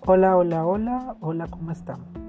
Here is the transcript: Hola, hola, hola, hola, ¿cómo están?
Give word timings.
Hola, 0.00 0.36
hola, 0.36 0.66
hola, 0.66 1.16
hola, 1.20 1.46
¿cómo 1.48 1.70
están? 1.70 2.25